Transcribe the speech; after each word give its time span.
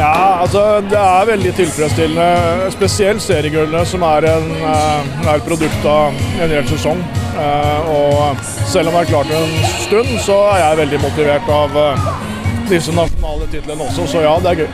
Ja, 0.00 0.40
altså 0.40 0.60
det 0.88 0.96
er 0.96 1.26
veldig 1.28 1.50
tilfredsstillende. 1.58 2.68
Spesielt 2.72 3.20
seriegullene, 3.20 3.82
som 3.86 4.02
er, 4.08 4.24
en, 4.30 4.46
eh, 4.56 5.26
er 5.26 5.34
et 5.34 5.44
produkt 5.44 5.84
av 5.84 6.14
en 6.40 6.54
hel 6.54 6.68
sesong. 6.70 7.02
Eh, 7.36 7.90
Og 7.90 8.36
selv 8.70 8.88
om 8.88 8.94
det 8.94 9.02
er 9.02 9.10
klart 9.10 9.34
en 9.36 9.52
stund, 9.84 10.14
så 10.24 10.38
er 10.54 10.62
jeg 10.62 10.78
veldig 10.78 11.00
motivert 11.02 11.50
av 11.52 11.76
eh, 11.76 12.08
disse 12.70 12.94
nasjonale 12.96 13.50
titlene 13.52 13.84
også, 13.90 14.06
så 14.08 14.22
ja, 14.24 14.38
det 14.40 14.50
er 14.54 14.62
gøy. 14.62 14.70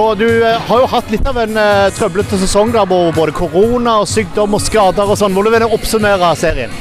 Og 0.00 0.18
du 0.18 0.26
har 0.42 0.82
jo 0.82 0.86
hatt 0.86 1.10
litt 1.10 1.26
av 1.26 1.38
en 1.42 1.56
trøblete 1.94 2.38
sesong 2.38 2.70
der 2.74 2.86
hvor 2.86 3.10
både 3.14 3.32
korona 3.34 3.96
og 4.02 4.08
sykdom 4.08 4.54
og 4.54 4.62
skader 4.62 5.02
og 5.02 5.18
sånn. 5.18 5.34
Hvordan 5.34 5.52
vil 5.52 5.64
du 5.66 5.74
oppsummere 5.78 6.34
serien? 6.38 6.74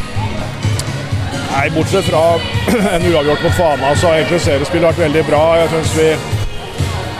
Nei, 1.49 1.69
Bortsett 1.73 2.05
fra 2.05 2.21
en 2.95 3.07
uavgjort 3.09 3.45
mot 3.45 3.57
Fana, 3.57 3.95
så 3.95 4.11
har 4.11 4.19
egentlig 4.19 4.41
seriespillet 4.45 4.91
vært 4.91 5.05
veldig 5.05 5.25
bra. 5.29 5.41
Jeg 5.63 5.73
synes 5.73 5.95
vi 5.97 6.38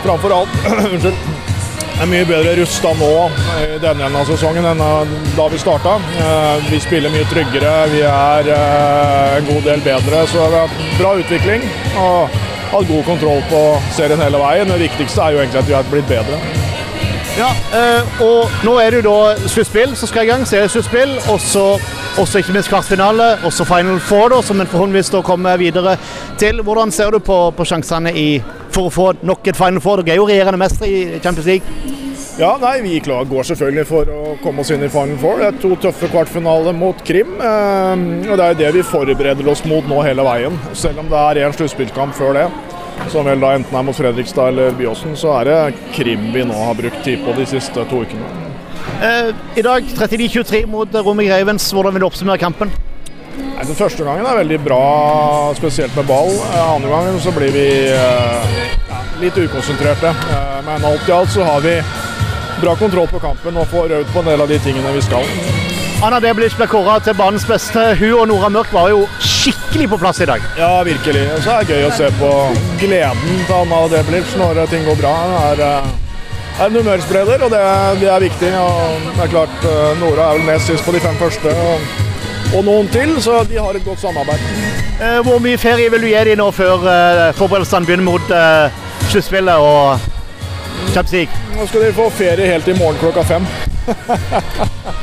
framfor 0.04 0.34
alt 0.34 0.58
unnskyld, 0.92 1.16
er 2.00 2.08
mye 2.08 2.26
bedre 2.28 2.54
rusta 2.56 2.92
nå 2.96 3.10
i 3.60 3.78
denne 3.82 4.06
enden 4.06 4.20
av 4.22 4.28
sesongen 4.30 4.64
enn 4.70 4.80
da 5.36 5.48
vi 5.52 5.58
starta. 5.60 5.98
Vi 6.70 6.80
spiller 6.80 7.12
mye 7.12 7.28
tryggere, 7.28 7.74
vi 7.92 8.00
er 8.08 8.48
eh, 8.54 9.36
en 9.36 9.50
god 9.50 9.68
del 9.68 9.84
bedre. 9.84 10.22
Så 10.30 10.38
vi 10.38 10.46
har 10.46 10.56
hatt 10.62 10.96
bra 10.96 11.12
utvikling 11.20 11.66
og 12.00 12.40
hatt 12.70 12.88
god 12.88 13.04
kontroll 13.04 13.44
på 13.52 13.62
serien 13.96 14.22
hele 14.24 14.40
veien. 14.40 14.72
Det 14.72 14.80
viktigste 14.86 15.26
er 15.26 15.36
jo 15.36 15.44
egentlig 15.44 15.60
at 15.60 15.68
vi 15.68 15.76
har 15.76 15.92
blitt 15.92 16.08
bedre. 16.08 16.40
Ja, 17.38 17.50
eh, 17.78 18.22
og 18.24 18.50
nå 18.66 18.74
er 18.82 18.90
det 18.92 19.00
jo 19.00 19.10
da 19.12 19.48
sluttspill 19.48 19.94
som 19.96 20.10
skal 20.10 20.26
i 20.26 20.30
gang. 20.32 20.42
Seriesluttspill. 20.48 21.14
Og 21.32 21.38
så 21.40 21.64
også 22.20 22.42
ikke 22.42 22.52
minst 22.56 22.68
kvartfinale. 22.72 23.30
Også 23.48 23.64
Final 23.68 24.00
Four, 24.04 24.28
da, 24.34 24.42
som 24.42 24.60
en 24.60 24.68
forhåpentligvis 24.68 25.12
da 25.14 25.22
kommer 25.24 25.56
videre 25.60 25.96
til. 26.40 26.60
Hvordan 26.66 26.92
ser 26.92 27.14
du 27.14 27.20
på, 27.24 27.38
på 27.56 27.64
sjansene 27.68 28.12
i, 28.12 28.28
for 28.74 28.90
å 28.90 28.94
få 28.94 29.08
nok 29.22 29.48
et 29.48 29.56
Final 29.60 29.80
Four? 29.84 30.02
Dere 30.02 30.18
er 30.18 30.20
jo 30.20 30.28
regjerende 30.28 30.60
mestere 30.60 30.90
i 30.90 31.20
Champions 31.22 31.48
League. 31.48 31.96
Ja, 32.40 32.54
nei, 32.56 32.80
Vi 32.80 33.00
klar, 33.04 33.24
går 33.28 33.44
selvfølgelig 33.50 33.86
for 33.88 34.10
å 34.14 34.34
komme 34.40 34.62
oss 34.62 34.70
inn 34.72 34.84
i 34.84 34.88
Final 34.88 35.18
Four. 35.20 35.40
Det 35.42 35.48
er 35.50 35.58
to 35.60 35.74
tøffe 35.82 36.08
kvartfinaler 36.08 36.76
mot 36.76 37.00
Krim. 37.04 37.34
Eh, 37.36 38.04
og 38.30 38.36
Det 38.36 38.44
er 38.44 38.52
jo 38.54 38.60
det 38.64 38.74
vi 38.78 38.84
forbereder 38.90 39.50
oss 39.52 39.64
mot 39.68 39.86
nå 39.88 40.02
hele 40.06 40.24
veien. 40.24 40.56
Selv 40.72 41.02
om 41.04 41.08
det 41.10 41.20
er 41.20 41.46
én 41.46 41.56
sluttspillkamp 41.56 42.16
før 42.16 42.36
det, 42.38 42.46
som 43.08 43.24
vel 43.26 43.40
da 43.40 43.54
enten 43.56 43.76
er 43.76 43.82
mot 43.86 43.96
Fredrikstad 43.96 44.48
eller 44.52 44.70
Byåsen, 44.76 45.16
så 45.16 45.32
er 45.40 45.48
det 45.48 45.58
Krim 45.96 46.28
vi 46.34 46.44
nå 46.46 46.54
har 46.66 46.74
brukt 46.78 47.02
tid 47.04 47.24
på 47.24 47.34
de 47.38 47.46
siste 47.48 47.84
to 47.90 48.02
ukene. 48.04 48.26
Eh, 49.02 49.30
I 49.56 49.62
dag 49.64 49.84
39-23 49.96 50.66
mot 50.66 50.94
Romig 50.94 51.30
Ravens. 51.32 51.70
Hvordan 51.72 51.94
vil 51.96 52.04
du 52.04 52.06
oppsummere 52.10 52.38
kampen? 52.38 52.70
Nei, 53.40 53.64
Den 53.64 53.76
første 53.78 54.04
gangen 54.04 54.26
er 54.26 54.36
veldig 54.42 54.58
bra, 54.64 54.82
spesielt 55.56 55.96
med 55.96 56.06
ball. 56.08 56.30
Eh, 56.30 56.74
Andre 56.74 56.90
gangen 56.92 57.20
så 57.20 57.32
blir 57.32 57.52
vi 57.54 57.66
eh, 57.88 58.68
litt 59.20 59.36
ukonsentrerte. 59.38 60.12
Eh, 60.12 60.60
Men 60.66 60.84
alt 60.84 61.08
i 61.08 61.12
alt 61.12 61.32
så 61.32 61.44
har 61.44 61.60
vi 61.64 61.78
bra 62.60 62.74
kontroll 62.76 63.08
på 63.08 63.18
kampen 63.22 63.56
og 63.56 63.66
får 63.72 63.94
øvd 64.00 64.12
på 64.12 64.20
en 64.20 64.28
del 64.34 64.40
av 64.44 64.48
de 64.48 64.58
tingene 64.60 64.92
vi 64.92 65.00
skal. 65.02 65.24
Anna 66.04 66.20
Deblic 66.20 66.54
ble 66.56 66.66
kåra 66.68 66.98
til 67.04 67.16
banens 67.16 67.44
beste. 67.48 67.94
Hun 68.00 68.14
og 68.20 68.28
Nora 68.28 68.48
Mørk 68.52 68.72
var 68.72 68.88
jo 68.92 69.06
skikkelig 69.40 69.88
på 69.92 69.98
plass 70.02 70.20
i 70.20 70.26
dag. 70.28 70.42
Ja, 70.58 70.82
virkelig. 70.86 71.24
Og 71.36 71.42
så 71.44 71.54
er 71.56 71.64
det 71.64 71.76
gøy 71.78 71.86
å 71.88 71.94
se 71.96 72.10
på 72.20 72.30
gleden 72.82 73.42
til 73.46 73.56
Anna 73.56 73.80
Deblic 73.92 74.36
når 74.40 74.60
ting 74.72 74.84
går 74.88 74.98
bra. 75.00 75.14
Det 75.30 75.40
er, 75.46 75.64
eh, 75.80 76.60
er 76.60 76.66
en 76.66 76.76
humørspreder, 76.80 77.44
og 77.46 77.50
det, 77.54 77.62
det 78.02 78.10
er 78.12 78.20
viktig. 78.26 78.52
Og 78.60 79.08
det 79.16 79.24
er 79.24 79.32
klart, 79.36 79.64
eh, 79.64 79.88
Nora 80.02 80.28
er 80.30 80.38
vel 80.40 80.46
nest 80.52 80.68
sist 80.72 80.84
på 80.84 80.92
de 80.96 81.00
fem 81.00 81.16
første, 81.20 81.54
og, 81.64 81.88
og 82.58 82.64
noen 82.68 82.88
til, 82.92 83.16
så 83.24 83.40
de 83.48 83.58
har 83.58 83.76
et 83.78 83.84
godt 83.86 84.02
samarbeid. 84.04 84.44
Eh, 85.00 85.20
Hvor 85.24 85.40
mye 85.40 85.58
ferie 85.58 85.90
vil 85.90 86.04
du 86.04 86.10
gi 86.12 86.24
dem 86.32 86.40
nå 86.42 86.50
før 86.52 86.84
eh, 86.92 87.26
forberedelsene 87.40 87.88
begynner 87.88 88.04
mot 88.10 88.34
eh, 88.36 88.80
sluttspillet 89.08 89.56
og 89.56 90.10
Champions 90.92 91.12
League? 91.16 91.44
Nå 91.56 91.66
skal 91.70 91.86
de 91.86 91.92
få 91.96 92.10
ferie 92.12 92.52
helt 92.52 92.68
i 92.68 92.76
morgen 92.76 93.00
klokka 93.00 93.24
fem. 93.24 93.46